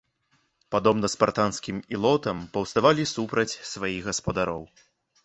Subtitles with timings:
[0.75, 4.65] Падобна спартанскім ілотам, паўставалі супраць сваіх гаспадароў.